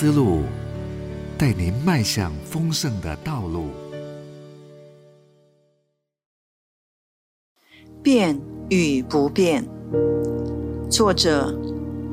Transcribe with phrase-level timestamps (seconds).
[0.00, 0.44] 思路，
[1.36, 3.66] 带您迈向丰盛的道路。
[8.02, 8.40] 变
[8.70, 9.62] 与不变，
[10.88, 11.54] 作者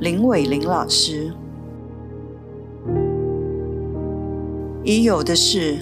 [0.00, 1.32] 林伟林老师。
[4.82, 5.78] 已有的事，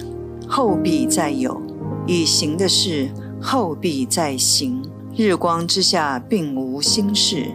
[0.47, 1.59] 后必再有；
[2.05, 3.09] 已行的事，
[3.41, 4.79] 后必再行。
[5.17, 7.47] 日光之下，并无新事。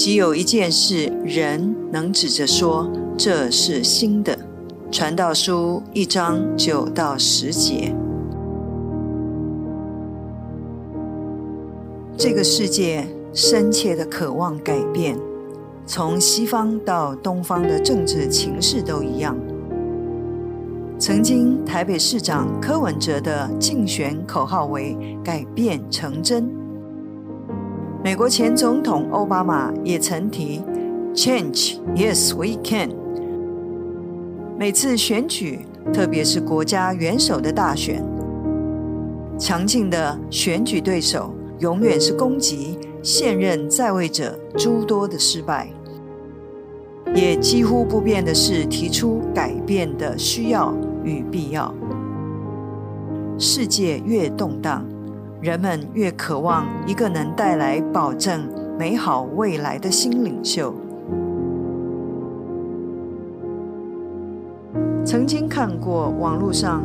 [0.00, 4.38] 即有一件事，人能指着说这是新的。
[4.92, 7.92] 传道书一章九到十节。
[12.16, 15.18] 这个世界深切的渴望改变，
[15.84, 19.36] 从西方到东方的政治情势都一样。
[20.96, 26.48] 曾经台北市长柯文哲的竞选口号为“改变成真”。
[28.08, 30.62] 美国前总统奥巴马也曾提
[31.12, 32.88] “Change, yes, we can”。
[34.58, 38.02] 每次选举，特别是国家元首的大选，
[39.38, 45.68] 强劲的选举对手永远是攻击现任在位者诸多的失败。
[47.14, 50.72] 也几乎不变的是提出改变的需要
[51.04, 51.74] 与必要。
[53.38, 54.82] 世界越动荡，
[55.40, 60.74] 人们越渴望一个能带来保证美好未来的新领袖。
[65.04, 66.82] 曾经看过网络上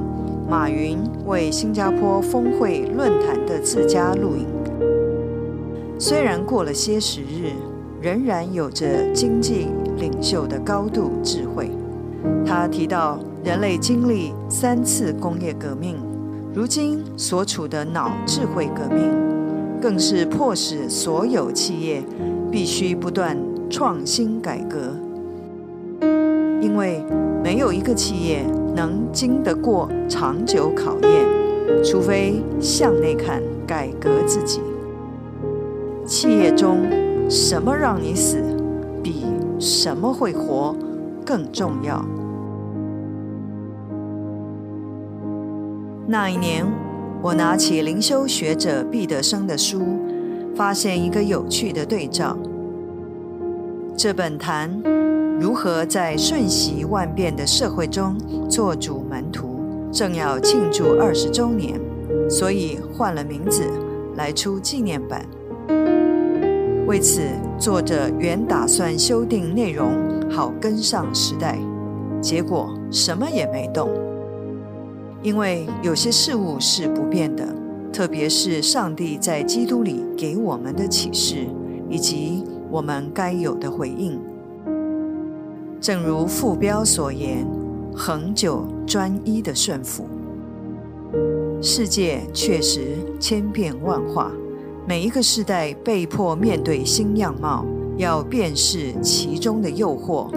[0.50, 4.48] 马云为新加坡峰会论坛的自家录影，
[6.00, 7.52] 虽然过了些时日。
[8.04, 11.72] 仍然有着经济领袖的高度智慧。
[12.46, 15.96] 他提到，人类经历三次工业革命，
[16.54, 19.12] 如今所处的脑智慧革命，
[19.82, 22.04] 更是迫使所有企业
[22.52, 23.38] 必须不断
[23.70, 24.96] 创新改革。
[26.62, 27.04] 因为
[27.44, 28.46] 没有一个企业
[28.76, 34.62] 能经得过长久考验，除非向内看，改革自己。
[36.06, 36.78] 企业中。
[37.30, 38.38] 什么让你死，
[39.02, 39.24] 比
[39.58, 40.76] 什么会活
[41.26, 42.04] 更重要。
[46.06, 46.66] 那一年，
[47.22, 49.82] 我拿起灵修学者毕德生的书，
[50.54, 52.38] 发现一个有趣的对照。
[53.96, 54.70] 这本谈
[55.40, 58.18] 如何在瞬息万变的社会中
[58.50, 59.62] 做主门徒，
[59.94, 61.80] 正要庆祝二十周年，
[62.30, 63.64] 所以换了名字
[64.18, 65.26] 来出纪念版。
[66.86, 67.22] 为此，
[67.58, 69.90] 作者原打算修订内容，
[70.30, 71.58] 好跟上时代，
[72.20, 73.90] 结果什么也没动。
[75.24, 77.48] 因为有些事物是不变的，
[77.94, 81.48] 特别是上帝在基督里给我们的启示，
[81.90, 84.20] 以及我们该有的回应。
[85.80, 87.48] 正如副标所言
[87.96, 90.06] ：“恒久专一的顺服。”
[91.62, 94.30] 世界确实千变万化。
[94.86, 100.30] 每一个时代被迫面对新样貌，要辨识其中的诱惑，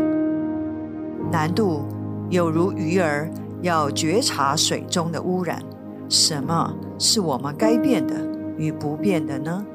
[1.32, 1.82] 难度
[2.30, 3.28] 有如鱼儿
[3.62, 5.62] 要觉察水中的污染。
[6.08, 8.14] 什么是我们该变的
[8.56, 9.66] 与不变的呢？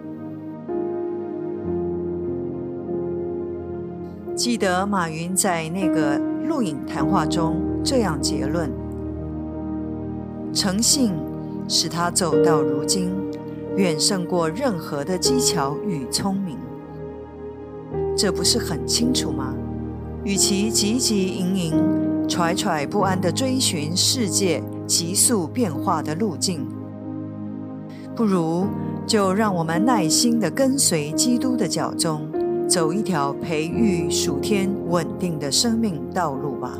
[4.36, 8.72] 记得马云在那个录影谈话中这样结论：
[10.54, 11.12] 诚信
[11.68, 13.12] 使他走到如今。
[13.78, 16.58] 远胜过任何的技巧与聪明，
[18.18, 19.54] 这不是很清楚吗？
[20.26, 21.74] 与其汲汲营营、
[22.32, 26.66] 揣揣不安地追寻世界急速变化的路径，
[28.16, 28.68] 不如
[29.06, 32.22] 就让我们耐心地跟随基督的脚踪，
[32.70, 36.72] 走一条培育属天稳定的生命道路吧。